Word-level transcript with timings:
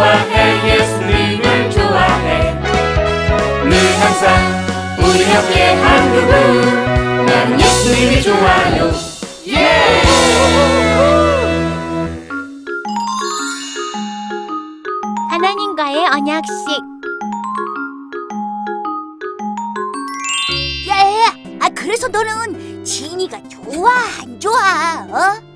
좋아해 0.00 0.78
예수님을 0.78 1.70
좋아해. 1.70 2.54
늘 3.64 3.76
항상 4.00 4.96
우리 4.98 5.30
옆에 5.30 5.74
한 5.74 6.10
그분. 6.14 7.26
난 7.26 7.60
예수님이 7.60 8.22
좋아요. 8.22 8.90
예! 9.48 10.00
하나님과의 15.28 16.06
언약식. 16.06 16.82
야야야. 20.88 21.26
아 21.60 21.68
그래서 21.74 22.08
너는 22.08 22.82
지인이가 22.84 23.38
좋아 23.50 23.90
안 24.22 24.40
좋아 24.40 25.06
어? 25.10 25.49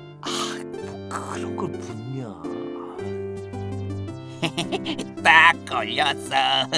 딱 5.25 5.53
걸렸어. 5.67 6.69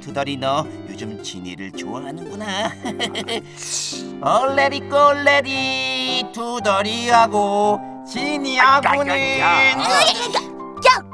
두더리 0.00 0.38
너 0.38 0.66
요즘 0.88 1.22
진이를 1.22 1.70
좋아하는구나. 1.72 2.70
얼레리 4.22 4.80
꼴레리 4.88 6.24
두더리하고 6.32 7.78
진이하고는 8.10 9.38
야 9.38 9.74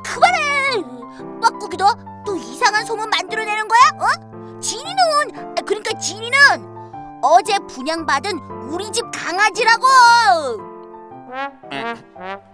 그만해 0.04 0.82
뻐꾸기 1.42 1.76
너또 1.76 2.36
이상한 2.36 2.84
소문 2.86 3.10
만들어내는 3.10 3.66
거야 3.68 3.80
어? 4.00 4.60
지니는 4.60 4.94
아, 5.58 5.62
그러니까 5.66 5.98
지니는 5.98 6.38
어제 7.22 7.58
분양받은 7.68 8.38
우리 8.70 8.90
집 8.92 9.04
강아지라고 9.12 9.84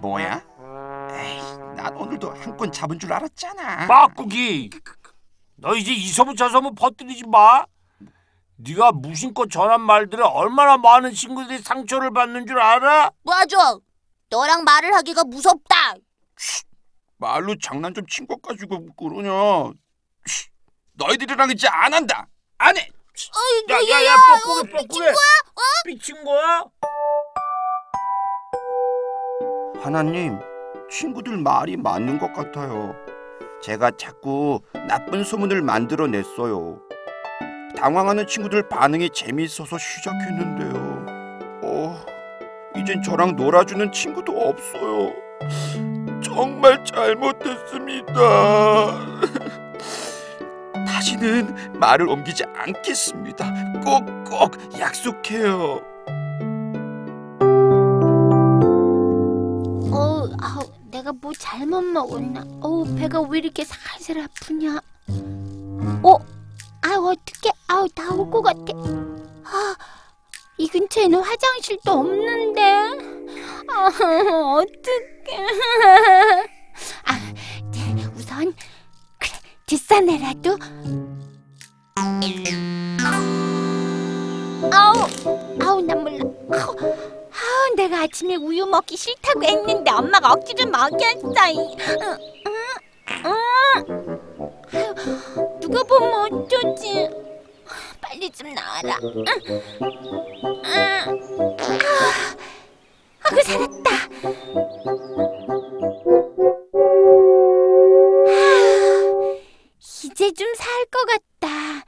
뭐야? 0.01 0.41
에이, 1.15 1.41
난 1.83 1.97
오늘도 1.97 2.31
한 2.31 2.57
건 2.57 2.71
잡은 2.71 2.99
줄 2.99 3.13
알았잖아. 3.13 3.87
막국이 3.87 4.71
너 5.57 5.75
이제 5.75 5.93
이 5.93 6.09
소문 6.09 6.37
저 6.37 6.49
소문 6.49 6.75
퍼뜨리지 6.75 7.25
마. 7.27 7.65
네가 8.57 8.93
무심코 8.93 9.49
전한 9.49 9.81
말들에 9.81 10.23
얼마나 10.23 10.77
많은 10.77 11.13
친구들이 11.13 11.59
상처를 11.63 12.13
받는 12.13 12.47
줄 12.47 12.61
알아? 12.61 13.11
맞아 13.25 13.57
너랑 14.31 14.63
말을 14.65 14.95
하기가 14.95 15.25
무섭다 15.25 15.95
말로 17.17 17.57
장난 17.59 17.93
좀 17.93 18.07
친 18.07 18.27
것 18.29 18.41
가지고 18.41 18.87
그러냐? 18.95 19.31
쉿, 20.27 20.51
너희들이랑 20.95 21.51
이제 21.51 21.67
안 21.69 21.93
한다. 21.95 22.29
안 22.59 22.77
해. 22.77 22.89
어이, 23.35 23.65
야야 23.71 24.05
야 24.07 24.17
뻐꾸기 24.45 24.73
미친 24.73 24.77
뻐꾸기 24.77 24.99
거야? 25.01 25.15
삐친 25.87 26.25
거야? 26.25 26.65
하나님, 29.83 30.39
친구들 30.91 31.37
말이 31.39 31.77
맞는 31.77 32.19
것 32.19 32.33
같아요. 32.33 32.95
제가 33.63 33.93
자꾸 33.97 34.61
나쁜 34.89 35.25
소문을 35.25 35.63
만들어냈어요. 35.63 36.79
당황하는 37.77 38.27
친구들 38.27 38.69
반응이 38.69 39.11
재미있어서 39.11 39.79
시작했는데요. 39.79 41.07
어, 41.65 42.05
이젠 42.77 43.03
저랑 43.03 43.37
놀아주는 43.37 43.93
친구도 43.93 44.33
없어요. 44.33 45.13
정말 46.23 46.85
잘못했습니다. 46.85 48.13
다시는 50.87 51.79
말을 51.79 52.09
옮기지 52.09 52.45
않겠습니다. 52.55 53.81
꼭꼭 53.85 54.57
약속해요. 54.79 55.92
잘못 61.39 61.83
먹었나? 61.83 62.45
어, 62.61 62.85
배가 62.97 63.21
왜 63.23 63.39
이렇게 63.39 63.65
살살 63.65 64.19
아프냐? 64.21 64.81
어, 66.03 66.17
아, 66.83 66.89
어떡해? 66.97 67.53
아우, 67.69 67.89
나올 67.95 68.31
것 68.31 68.43
같아. 68.43 68.73
아, 69.45 69.77
이 70.59 70.69
근처에는 70.69 71.21
화장실도 71.21 71.93
없는데. 71.93 72.63
아, 73.69 73.87
어떡해. 74.59 75.47
아, 77.05 77.33
네, 77.73 78.07
우선 78.17 78.55
그래, 79.19 79.33
뒷산에라도. 79.67 80.57
아침에 88.03 88.35
우유 88.35 88.67
먹기 88.67 88.97
싫다고 88.97 89.45
했는데 89.45 89.89
엄마가 89.93 90.33
억지로 90.33 90.69
먹였어. 90.69 91.49
이. 91.51 91.57
응, 91.57 91.77
응, 92.01 92.19
응. 93.27 93.33
아유, 94.75 94.95
누가 95.61 95.83
보면 95.85 96.35
어쩌지? 96.43 97.09
빨리 98.01 98.29
좀 98.31 98.53
나와라. 98.55 98.99
응. 99.05 99.25
응. 99.29 99.63
아, 100.65 101.07
아그 103.23 103.41
살았다. 103.45 103.91
아, 103.95 104.09
이제 110.05 110.33
좀 110.33 110.53
살 110.57 110.67
것 110.91 111.07
같다. 111.07 111.85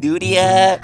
느리야. 0.00 0.78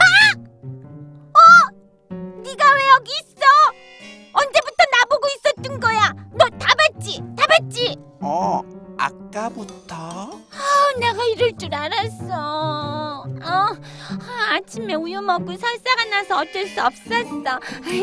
어쩔 16.60 16.66
수 16.68 16.80
없었어. 16.82 17.60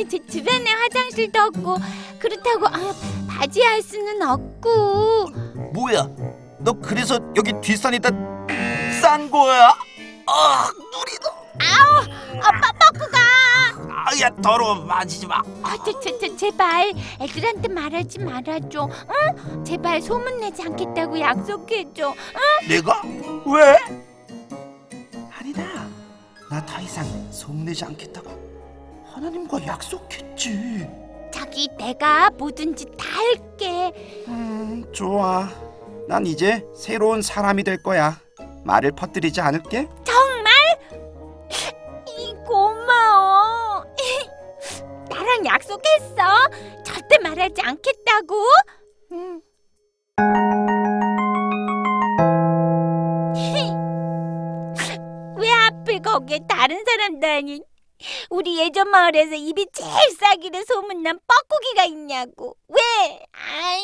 제 0.10 0.20
주변에 0.28 0.72
화장실도 0.72 1.40
없고 1.40 1.78
그렇다고 2.20 2.68
아, 2.68 2.94
바지 3.30 3.62
할 3.62 3.82
수는 3.82 4.22
없고. 4.22 5.30
뭐야? 5.74 6.08
너 6.60 6.74
그래서 6.74 7.20
여기 7.36 7.54
뒷산에다 7.62 8.10
싼 9.02 9.30
거야? 9.30 9.70
아, 10.26 10.70
누리다. 10.92 11.30
아빠 12.42 12.72
빠꾸가. 12.72 13.18
아야 14.10 14.30
더러워 14.42 14.76
만지지 14.76 15.28
마. 15.28 15.38
아, 15.64 15.76
저, 15.86 16.00
저, 16.00 16.18
저, 16.20 16.36
제발 16.36 16.94
애들한테 17.22 17.68
말하지 17.68 18.20
말아줘. 18.20 18.90
응? 18.90 19.64
제발 19.64 20.02
소문 20.02 20.40
내지 20.40 20.64
않겠다고 20.64 21.20
약속해줘. 21.20 22.14
내가 22.68 23.02
왜? 23.46 23.78
아니다. 25.38 25.64
나 26.50 26.66
더 26.66 26.80
이상 26.82 27.06
소문내지 27.32 27.84
않겠다고 27.86 28.47
하나님과 29.18 29.66
약속했지. 29.66 30.88
자기 31.32 31.68
내가 31.78 32.30
뭐든지 32.30 32.86
다 32.98 33.06
할게. 33.18 33.92
음, 34.28 34.86
좋아. 34.94 35.50
난 36.08 36.26
이제 36.28 36.64
새로운 36.76 37.24
사람이 37.24 37.64
될 37.64 37.82
거야. 37.82 38.20
말을 38.64 38.92
퍼뜨리지 38.92 39.42
않을게. 39.42 39.88
마을에서 59.18 59.36
입이 59.36 59.68
제일 59.74 60.16
싸기를 60.20 60.64
소문난 60.66 61.20
뻐꾸기가 61.28 61.86
있냐고. 61.86 62.56
왜? 62.68 63.26
아이. 63.32 63.82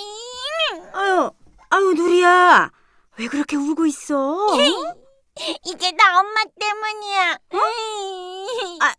아유, 0.93 1.31
아유 1.69 1.93
누리야, 1.95 2.71
왜 3.17 3.27
그렇게 3.27 3.55
울고 3.55 3.87
있어? 3.87 4.55
이게 5.65 5.91
다 5.95 6.19
엄마 6.19 6.43
때문이야. 6.59 7.37
으이. 7.53 8.79
아, 8.81 8.93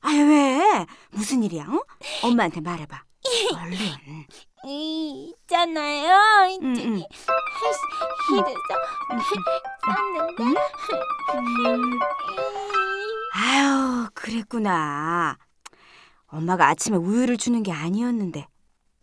아유 0.00 0.26
왜? 0.28 0.86
무슨 1.10 1.44
일이야? 1.44 1.64
어? 1.64 1.80
엄마한테 2.26 2.60
말해봐. 2.60 3.02
얼른. 3.54 4.26
이 4.66 5.32
있잖아요. 5.42 6.58
응, 6.62 6.72
이제 6.72 6.84
응. 6.84 7.02
이래서 8.32 8.58
썼는데 9.86 10.42
음, 11.34 12.00
아유, 13.32 14.08
그랬구나. 14.14 15.38
엄마가 16.28 16.68
아침에 16.68 16.96
우유를 16.96 17.36
주는 17.36 17.62
게 17.62 17.72
아니었는데. 17.72 18.46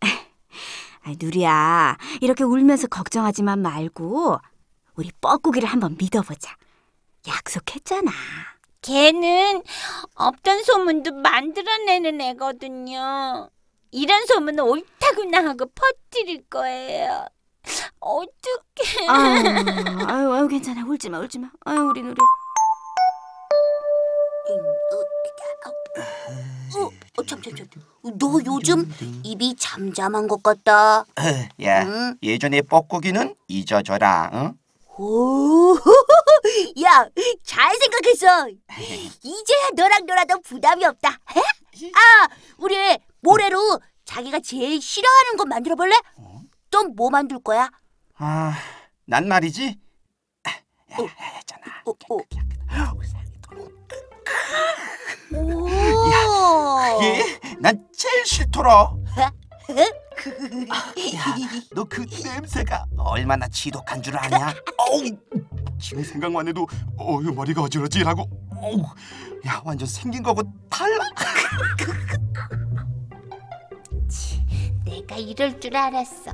아, 0.00 1.12
누리야, 1.20 1.96
이렇게 2.20 2.44
울면서 2.44 2.86
걱정하지만 2.88 3.60
말고 3.60 4.38
우리 4.96 5.10
뻐꾸기를 5.20 5.68
한번 5.68 5.96
믿어보자. 5.98 6.56
약속했잖아. 7.26 8.10
걔는 8.82 9.62
없던 10.14 10.62
소문도 10.62 11.14
만들어내는 11.14 12.20
애거든요. 12.20 13.48
이런 13.90 14.26
소문은 14.26 14.60
옳다구나 14.62 15.44
하고 15.44 15.66
퍼뜨릴 15.74 16.44
거예요. 16.50 17.26
어떡해. 18.00 19.06
아, 19.08 19.14
아유, 20.12 20.32
아유 20.32 20.48
괜찮아. 20.48 20.84
울지 20.84 21.08
마, 21.08 21.18
울지 21.20 21.38
마. 21.38 21.50
아유, 21.64 21.80
우리 21.80 22.02
누리. 22.02 22.20
어, 26.76 26.84
어, 26.84 26.90
참, 27.26 27.40
참, 27.42 27.54
참. 27.56 27.66
너 28.18 28.38
요즘 28.44 28.90
입이 29.22 29.56
잠잠한 29.56 30.26
것 30.28 30.42
같다. 30.42 31.04
야, 31.62 31.86
응? 31.86 32.16
예전에 32.22 32.60
뻐꾸기는 32.62 33.34
잊어줘라. 33.48 34.30
응? 34.34 34.52
오, 34.98 35.74
야, 36.84 37.06
잘 37.42 37.74
생각했어. 37.76 38.48
이제야 39.22 39.68
너랑 39.74 40.06
놀아도 40.06 40.40
부담이 40.40 40.84
없다. 40.84 41.18
해? 41.34 41.40
아, 41.92 42.28
우리 42.58 42.76
모래로 43.20 43.80
자기가 44.04 44.40
제일 44.40 44.80
싫어하는 44.80 45.36
거 45.36 45.44
만들어 45.46 45.74
볼래? 45.74 45.96
또뭐 46.70 47.10
만들 47.10 47.38
거야? 47.42 47.70
아, 48.16 48.54
난 49.06 49.26
말이지. 49.26 49.78
어, 50.96 51.02
어. 51.02 51.92
오, 52.10 52.20
예, 52.20 52.38
난 55.32 56.03
제일 58.24 58.26
싫더라. 58.26 58.94
에? 59.70 59.86
너그 61.74 62.06
냄새가 62.22 62.86
얼마나 62.96 63.46
지독한 63.48 64.02
줄 64.02 64.16
아냐? 64.16 64.54
어우, 64.78 65.10
지금 65.78 66.02
생각만 66.02 66.48
해도 66.48 66.66
어휴 66.96 67.32
머리가 67.32 67.62
어지러지라고. 67.62 68.28
어우, 68.56 68.82
야 69.46 69.60
완전 69.64 69.86
생긴 69.86 70.22
거고 70.22 70.42
달라. 70.70 71.04
내가 74.84 75.16
이럴 75.16 75.60
줄 75.60 75.76
알았어. 75.76 76.32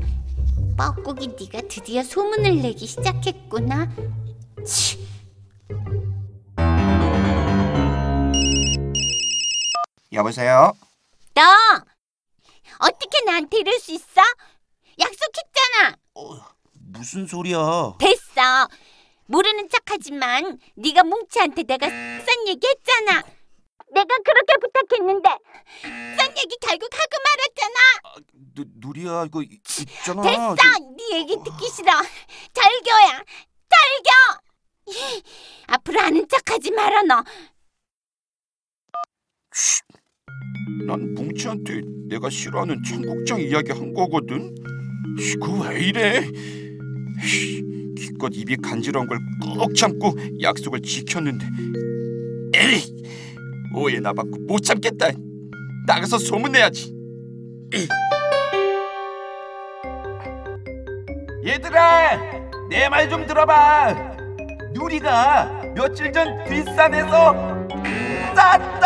뻐꾸기 0.76 1.28
네가 1.28 1.66
드디어 1.68 2.02
소문을 2.02 2.62
내기 2.62 2.86
시작했구나. 2.86 3.88
치. 4.64 5.00
여보세요. 10.12 10.72
너 11.34 11.42
어떻게 12.80 13.20
나한테 13.24 13.58
이럴 13.58 13.78
수 13.78 13.92
있어? 13.92 14.22
약속했잖아. 14.98 15.96
무슨 16.92 17.26
소리야? 17.26 17.94
됐어. 17.98 18.68
모르는 19.26 19.68
척하지만 19.68 20.58
네가 20.74 21.04
뭉치한테 21.04 21.62
내가 21.62 21.88
싼 21.88 22.48
얘기했잖아. 22.48 23.22
내가 23.92 24.16
그렇게 24.24 24.54
부탁했는데 24.60 25.28
싼 26.16 26.28
얘기 26.38 26.56
결국 26.60 26.88
하고 26.92 27.16
말았잖아. 27.24 28.24
누, 28.54 28.64
누리야 28.76 29.24
이거 29.26 29.42
이- 29.42 29.60
있잖아. 29.80 30.22
됐어. 30.22 30.56
저- 30.56 30.78
네 30.96 31.18
얘기 31.20 31.36
듣기 31.44 31.68
싫어. 31.70 31.92
절교야. 32.52 33.24
절교. 33.70 35.20
앞으로 35.68 36.00
아는 36.00 36.26
척하지 36.28 36.72
마라 36.72 37.02
너. 37.02 37.22
난 40.86 41.14
뭉치한테 41.14 41.80
내가 42.08 42.28
싫어하는 42.30 42.82
청국장 42.88 43.40
이야기 43.40 43.72
한 43.72 43.92
거거든. 43.92 44.54
이거 45.18 45.68
왜 45.68 45.80
이래? 45.80 46.22
씨, 47.22 47.62
기껏 47.96 48.30
입이 48.34 48.56
간지러운 48.56 49.06
걸 49.06 49.18
꾹 49.58 49.74
참고 49.74 50.14
약속을 50.40 50.80
지켰는데, 50.80 51.44
에이, 52.56 53.02
오해 53.74 54.00
나 54.00 54.12
받고 54.12 54.38
못 54.46 54.60
참겠다. 54.60 55.10
나가서 55.86 56.18
소문 56.18 56.52
내야지. 56.52 56.94
얘들아, 61.44 62.18
내 62.70 62.88
말 62.88 63.08
좀 63.08 63.26
들어봐. 63.26 63.94
누리가 64.72 65.60
며칠 65.74 66.12
전 66.12 66.42
뒷산에서 66.44 67.68
쌌 68.34 68.79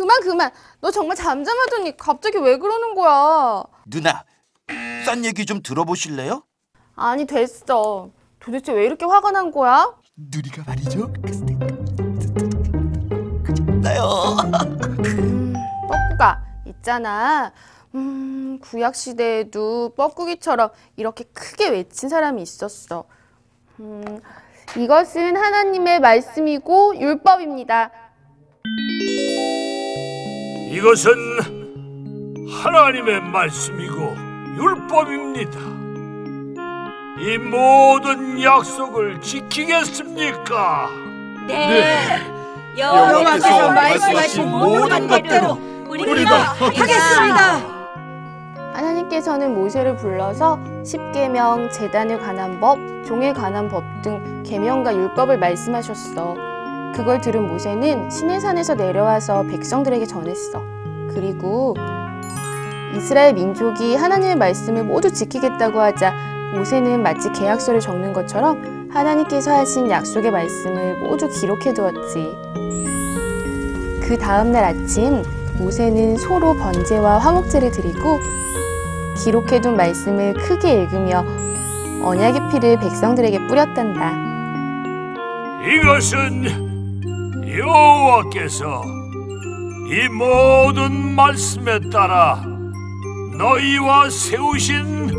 그만 0.00 0.20
그만 0.22 0.50
너 0.80 0.90
정말 0.90 1.14
잠잠하더니 1.14 1.94
갑자기 1.98 2.38
왜 2.38 2.56
그러는 2.56 2.94
거야 2.94 3.62
누나, 3.84 4.24
싼 5.04 5.26
얘기 5.26 5.44
좀 5.44 5.60
들어보실래요? 5.62 6.42
아니 6.96 7.26
됐어 7.26 8.08
도대체 8.38 8.72
왜 8.72 8.86
이렇게 8.86 9.04
화가 9.04 9.30
난 9.30 9.50
거야? 9.50 9.94
누리가 10.16 10.62
말이죠. 10.66 11.12
나요. 13.82 14.36
뻐꾸가 15.86 16.42
있잖아 16.66 17.52
음 17.94 18.58
구약 18.62 18.94
시대에도 18.94 19.90
뻐꾸기처럼 19.96 20.70
이렇게 20.96 21.24
크게 21.24 21.68
외친 21.68 22.08
사람이 22.08 22.40
있었어 22.40 23.04
음 23.80 24.22
이것은 24.78 25.36
하나님의 25.36 26.00
말씀이고 26.00 26.98
율법입니다 26.98 27.90
이것은 30.70 31.12
하나님의 32.62 33.22
말씀이고 33.22 34.14
율법입니다. 34.56 35.58
이 37.18 37.38
모든 37.38 38.40
약속을 38.40 39.20
지키겠습니까? 39.20 40.88
네. 41.48 42.20
여호와께서 42.78 43.72
말씀하신 43.72 44.48
모든 44.48 45.08
것대로 45.08 45.58
우리가 45.88 46.36
하겠습니다. 46.52 47.80
하나님께서는 48.72 49.52
모세를 49.54 49.96
불러서 49.96 50.58
십계명, 50.84 51.68
재단에 51.70 52.16
관한 52.16 52.60
법, 52.60 52.78
종에 53.04 53.32
관한 53.32 53.68
법 53.68 53.82
등 54.02 54.42
계명과 54.44 54.94
율법을 54.94 55.38
말씀하셨어. 55.38 56.49
그걸 56.94 57.20
들은 57.20 57.48
모세는 57.48 58.10
시내산에서 58.10 58.74
내려와서 58.74 59.44
백성들에게 59.44 60.06
전했어. 60.06 60.62
그리고 61.14 61.74
이스라엘 62.96 63.34
민족이 63.34 63.94
하나님의 63.94 64.36
말씀을 64.36 64.84
모두 64.84 65.10
지키겠다고 65.12 65.80
하자 65.80 66.12
모세는 66.54 67.02
마치 67.02 67.30
계약서를 67.32 67.80
적는 67.80 68.12
것처럼 68.12 68.88
하나님께서 68.90 69.52
하신 69.52 69.88
약속의 69.90 70.30
말씀을 70.32 71.00
모두 71.00 71.28
기록해 71.28 71.72
두었지. 71.72 72.36
그 74.02 74.18
다음날 74.18 74.64
아침 74.64 75.22
모세는 75.58 76.16
소로 76.16 76.54
번제와 76.56 77.18
화목제를 77.18 77.70
드리고 77.70 78.18
기록해 79.22 79.60
둔 79.60 79.76
말씀을 79.76 80.34
크게 80.34 80.82
읽으며 80.82 81.24
언약의 82.02 82.50
피를 82.50 82.78
백성들에게 82.80 83.46
뿌렸단다. 83.46 84.30
이것은 85.62 86.69
여호와께서 87.56 88.84
이 89.88 90.08
모든 90.08 91.14
말씀에 91.14 91.80
따라 91.90 92.40
너희와 93.36 94.08
세우신 94.08 95.10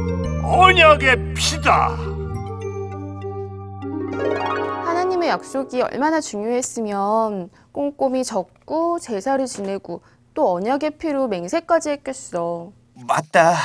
언약의 0.43 1.33
피다. 1.33 1.89
하나님의 4.85 5.29
약속이 5.29 5.81
얼마나 5.81 6.21
중요했으면 6.21 7.50
꼼꼼히 7.73 8.23
적고 8.23 9.00
제사를 9.00 9.45
지내고 9.45 10.01
또 10.33 10.55
언약의 10.55 10.91
피로 10.97 11.27
맹세까지 11.27 11.89
했겠어. 11.89 12.71
맞다. 13.07 13.55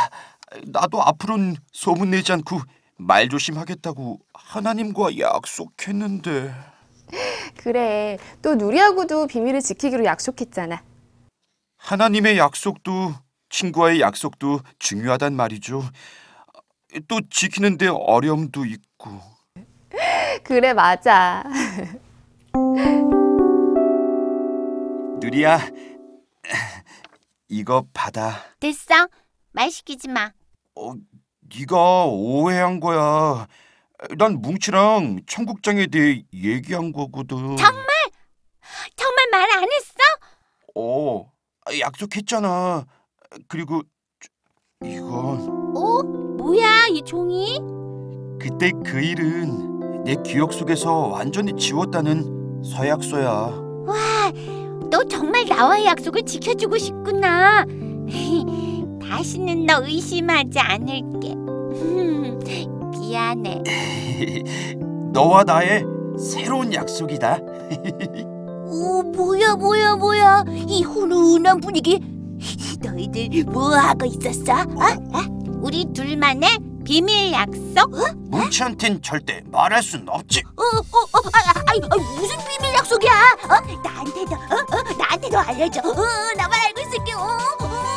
나도 0.66 1.02
앞으로는 1.02 1.56
소문 1.72 2.10
내지 2.10 2.32
않고 2.32 2.58
말 2.96 3.28
조심하겠다고 3.28 4.18
하나님과 4.34 5.18
약속했는데. 5.18 6.75
그래, 7.56 8.18
또 8.42 8.54
누리하고도 8.54 9.26
비밀을 9.26 9.60
지키기로 9.60 10.04
약속했잖아. 10.04 10.82
하나님의 11.78 12.38
약속도 12.38 13.12
친구와의 13.48 14.00
약속도 14.00 14.60
중요하단 14.78 15.34
말이죠. 15.34 15.82
또 17.08 17.20
지키는데 17.30 17.88
어려움도 17.88 18.64
있고. 18.64 19.20
그래, 20.42 20.72
맞아. 20.72 21.44
누리야, 25.18 25.58
이거 27.48 27.86
받아. 27.92 28.34
됐어. 28.60 29.08
말 29.52 29.70
시키지 29.70 30.08
마. 30.08 30.32
어, 30.74 30.92
네가 31.42 32.04
오해한 32.06 32.80
거야. 32.80 33.46
난 34.18 34.40
뭉치랑 34.40 35.20
청국장에 35.26 35.86
대해 35.86 36.22
얘기한 36.32 36.92
거거든. 36.92 37.56
정말? 37.56 37.86
정말 38.96 39.28
말 39.32 39.50
안 39.56 39.62
했어? 39.64 39.94
어, 40.74 41.30
약속했잖아. 41.80 42.84
그리고 43.48 43.82
저- 44.20 44.86
이건 44.88 45.74
어? 45.76 46.02
뭐야 46.02 46.86
이 46.90 47.02
종이? 47.02 47.58
그때 48.38 48.70
그 48.84 49.00
일은 49.00 50.04
내 50.04 50.14
기억 50.24 50.52
속에서 50.52 50.92
완전히 51.08 51.52
지웠다는 51.56 52.62
서약서야. 52.62 53.28
와, 53.86 54.32
너 54.90 55.02
정말 55.04 55.46
나와의 55.46 55.86
약속을 55.86 56.22
지켜주고 56.24 56.78
싶구나. 56.78 57.64
다시는 59.02 59.66
너 59.66 59.82
의심하지 59.84 60.58
않을게. 60.60 61.34
미안해. 63.06 63.62
너와 65.12 65.44
나의 65.44 65.84
새로운 66.18 66.72
약속이다. 66.74 67.38
오 68.68 69.02
뭐야 69.02 69.54
뭐야 69.54 69.94
뭐야 69.96 70.44
이 70.66 70.82
훈훈한 70.82 71.60
분위기 71.60 72.00
너희들 72.82 73.44
뭐 73.44 73.74
하고 73.76 74.04
있었어? 74.06 74.52
어? 74.62 75.36
우리 75.60 75.86
둘만의 75.92 76.58
비밀 76.84 77.32
약속? 77.32 77.90
뭉치한텐 78.30 79.02
절대 79.02 79.40
말할 79.46 79.82
순 79.82 80.04
없지. 80.08 80.42
어, 80.56 80.62
어, 80.62 80.78
어, 80.78 81.20
아, 81.32 81.38
아, 81.38 81.72
아, 81.90 81.96
무슨 81.96 82.36
비밀 82.38 82.74
약속이야? 82.74 83.12
어? 83.44 83.82
나한테도, 83.82 84.34
어, 84.34 84.78
어, 84.78 84.96
나한테도 84.98 85.38
알려줘. 85.38 85.80
어, 85.80 85.94
나만 86.36 86.52
알고 86.66 86.80
있을게. 86.80 87.12
어, 87.14 87.38
어. 87.62 87.95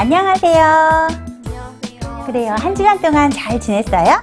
친구들 0.00 0.56
안녕하세요. 0.56 1.08
그래요. 2.26 2.54
한 2.58 2.74
주간 2.74 3.00
동안 3.02 3.30
잘 3.30 3.60
지냈어요? 3.60 4.22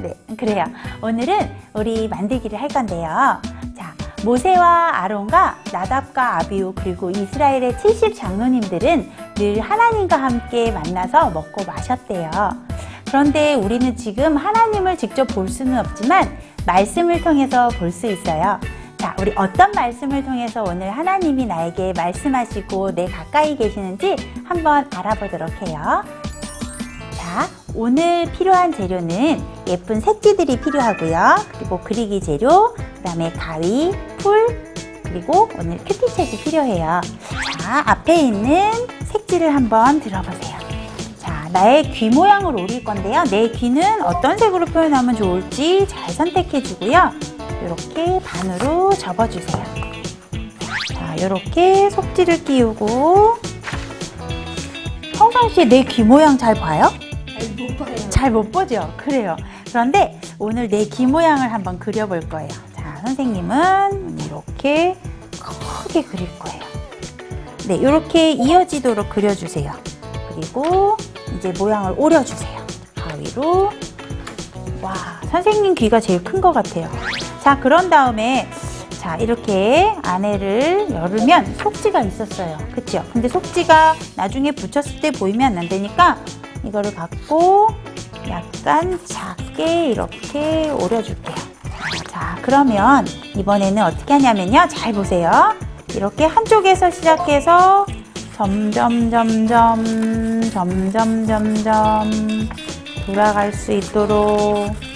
네. 0.00 0.14
그래요. 0.36 0.64
오늘은 1.02 1.50
우리 1.74 2.06
만들기를 2.06 2.60
할 2.60 2.68
건데요. 2.68 3.40
자, 3.76 3.92
모세와 4.24 5.02
아론과 5.02 5.56
나답과 5.72 6.38
아비우 6.38 6.74
그리고 6.76 7.10
이스라엘의 7.10 7.76
70 7.78 8.14
장로님들은 8.14 9.10
늘 9.36 9.60
하나님과 9.60 10.16
함께 10.16 10.70
만나서 10.70 11.30
먹고 11.30 11.64
마셨대요. 11.64 12.30
그런데 13.06 13.54
우리는 13.54 13.96
지금 13.96 14.36
하나님을 14.36 14.96
직접 14.96 15.24
볼 15.26 15.48
수는 15.48 15.78
없지만 15.78 16.36
말씀을 16.66 17.22
통해서 17.22 17.68
볼 17.78 17.90
수 17.90 18.06
있어요. 18.06 18.60
자, 19.04 19.14
우리 19.20 19.34
어떤 19.36 19.70
말씀을 19.72 20.24
통해서 20.24 20.64
오늘 20.66 20.90
하나님이 20.90 21.44
나에게 21.44 21.92
말씀하시고 21.94 22.94
내 22.94 23.04
가까이 23.04 23.54
계시는지 23.54 24.16
한번 24.46 24.88
알아보도록 24.96 25.50
해요. 25.60 26.02
자, 27.10 27.46
오늘 27.74 28.32
필요한 28.32 28.72
재료는 28.72 29.42
예쁜 29.66 30.00
색지들이 30.00 30.58
필요하고요. 30.58 31.36
그리고 31.52 31.80
그리기 31.80 32.22
재료, 32.22 32.72
그 32.72 33.02
다음에 33.04 33.30
가위, 33.32 33.92
풀, 34.16 34.72
그리고 35.02 35.50
오늘 35.60 35.76
큐티책이 35.84 36.42
필요해요. 36.42 37.02
자, 37.60 37.82
앞에 37.84 38.16
있는 38.16 38.72
색지를 39.04 39.54
한번 39.54 40.00
들어보세요. 40.00 40.58
자, 41.18 41.50
나의 41.52 41.90
귀 41.90 42.08
모양을 42.08 42.58
오릴 42.58 42.82
건데요. 42.82 43.24
내 43.24 43.50
귀는 43.50 44.00
어떤 44.00 44.38
색으로 44.38 44.64
표현하면 44.64 45.14
좋을지 45.14 45.86
잘 45.88 46.08
선택해 46.08 46.62
주고요. 46.62 47.33
이렇게 47.64 48.20
반으로 48.24 48.92
접어주세요. 48.94 49.64
자, 50.94 51.14
이렇게 51.16 51.88
속지를 51.90 52.44
끼우고 52.44 53.36
평상시에 55.14 55.64
내 55.66 55.84
귀 55.84 56.02
모양 56.02 56.36
잘 56.36 56.54
봐요? 56.54 56.90
잘 58.10 58.30
못 58.30 58.50
보죠? 58.52 58.92
그래요. 58.96 59.36
그런데 59.68 60.20
오늘 60.38 60.68
내 60.68 60.84
귀 60.84 61.06
모양을 61.06 61.52
한번 61.52 61.78
그려볼 61.78 62.20
거예요. 62.28 62.48
자, 62.74 63.00
선생님은 63.04 64.18
이렇게 64.26 64.96
크게 65.40 66.02
그릴 66.02 66.28
거예요. 66.38 66.62
네, 67.68 67.76
이렇게 67.76 68.32
이어지도록 68.32 69.08
그려주세요. 69.10 69.72
그리고 70.34 70.96
이제 71.38 71.52
모양을 71.58 71.94
오려주세요. 71.96 72.66
가위로. 72.96 73.70
와, 74.82 74.94
선생님 75.30 75.74
귀가 75.74 75.98
제일 76.00 76.22
큰 76.22 76.40
것 76.40 76.52
같아요. 76.52 76.90
자, 77.44 77.60
그런 77.60 77.90
다음에 77.90 78.48
자, 78.98 79.16
이렇게 79.16 79.94
안에를 80.02 80.88
열으면 80.90 81.56
속지가 81.56 82.00
있었어요. 82.00 82.56
그쵸? 82.74 83.04
근데 83.12 83.28
속지가 83.28 83.96
나중에 84.16 84.50
붙였을 84.50 84.98
때 85.02 85.10
보이면 85.10 85.58
안 85.58 85.68
되니까 85.68 86.16
이거를 86.64 86.94
갖고 86.94 87.68
약간 88.30 88.98
작게 89.04 89.90
이렇게 89.90 90.70
오려줄게요. 90.70 91.36
자, 92.08 92.38
그러면 92.40 93.06
이번에는 93.36 93.82
어떻게 93.82 94.14
하냐면요. 94.14 94.66
잘 94.70 94.94
보세요. 94.94 95.54
이렇게 95.94 96.24
한쪽에서 96.24 96.90
시작해서 96.90 97.84
점점, 98.34 99.10
점점, 99.10 100.40
점점, 100.50 101.26
점점 101.26 102.10
돌아갈 103.04 103.52
수 103.52 103.72
있도록 103.72 104.93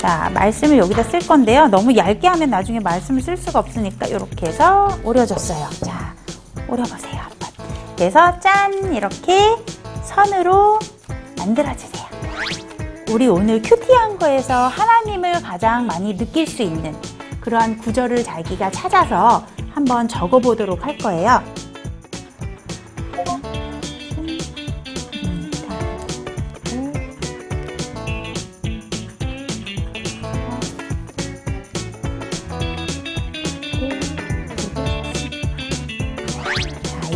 자, 0.00 0.30
말씀을 0.32 0.78
여기다 0.78 1.02
쓸 1.02 1.20
건데요. 1.20 1.68
너무 1.68 1.94
얇게 1.94 2.26
하면 2.26 2.48
나중에 2.48 2.80
말씀을 2.80 3.20
쓸 3.20 3.36
수가 3.36 3.58
없으니까 3.58 4.06
이렇게 4.06 4.46
해서 4.46 4.88
오려줬어요. 5.04 5.68
자, 5.84 6.14
오려보세요. 6.66 7.20
한번. 7.20 7.48
그래서 7.96 8.40
짠! 8.40 8.94
이렇게 8.94 9.54
선으로 10.02 10.78
만들어주세요. 11.36 12.06
우리 13.10 13.26
오늘 13.28 13.60
큐티한 13.60 14.18
거에서 14.18 14.68
하나님을 14.68 15.42
가장 15.42 15.86
많이 15.86 16.16
느낄 16.16 16.46
수 16.46 16.62
있는 16.62 16.96
그러한 17.42 17.76
구절을 17.76 18.24
자기가 18.24 18.70
찾아서 18.70 19.44
한번 19.74 20.08
적어보도록 20.08 20.86
할 20.86 20.96
거예요. 20.96 21.42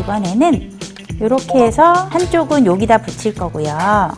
이번에는 0.05 0.71
이렇게 1.21 1.59
해서 1.65 1.93
한쪽은 1.93 2.67
여기다 2.67 2.99
붙일 2.99 3.35
거고요. 3.35 4.11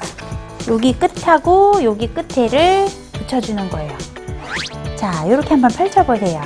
여기 0.68 0.92
끝하고 0.92 1.82
여기 1.84 2.08
끝에를 2.08 2.86
붙여주는 3.12 3.70
거예요. 3.70 3.92
자, 4.96 5.24
이렇게 5.26 5.50
한번 5.50 5.70
펼쳐보세요. 5.70 6.40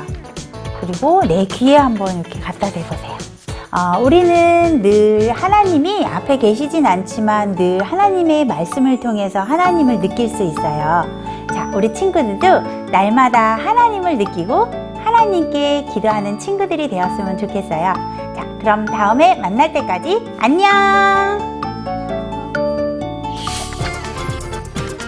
그리고 0.81 1.23
내 1.27 1.47
귀에 1.47 1.77
한번 1.77 2.21
이렇게 2.21 2.39
갖다 2.39 2.71
대보세요. 2.71 3.19
어, 3.73 4.01
우리는 4.01 4.83
늘 4.83 5.33
하나님이 5.33 6.05
앞에 6.05 6.39
계시진 6.39 6.85
않지만 6.85 7.55
늘 7.55 7.83
하나님의 7.83 8.45
말씀을 8.45 9.01
통해서 9.01 9.41
하나님을 9.41 10.01
느낄 10.01 10.29
수 10.29 10.43
있어요. 10.43 11.05
자, 11.55 11.71
우리 11.75 11.95
친구들도 11.95 12.91
날마다 12.91 13.55
하나님을 13.57 14.19
느끼고 14.19 14.91
하나님께 15.03 15.87
기도하는 15.95 16.39
친구들이 16.39 16.89
되었으면 16.89 17.39
좋겠어요. 17.39 18.20
자, 18.61 18.75
그럼 18.75 18.85
다음에 18.85 19.35
만날 19.37 19.73
때까지 19.73 20.21
안녕! 20.39 20.69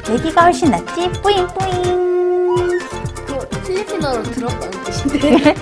여기가 0.09 0.42
훨씬 0.44 0.71
낫지? 0.71 1.11
뿌잉 1.23 1.47
뿌잉! 1.49 2.78
그거 3.26 3.47
필리핀어로 3.64 4.23
들었다는 4.23 4.71
뜻인데. 4.85 5.54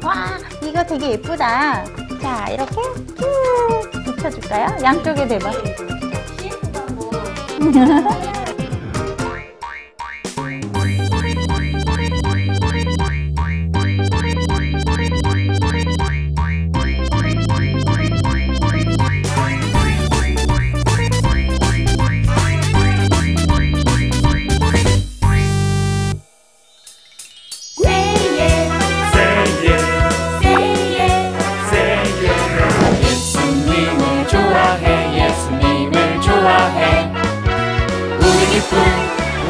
와, 0.02 0.38
이거 0.62 0.82
되게 0.84 1.10
예쁘다. 1.12 1.84
자, 2.22 2.48
이렇게 2.48 2.74
쭉 3.18 3.90
붙여줄까요? 4.06 4.82
양쪽에 4.82 5.28
대봐. 5.28 5.50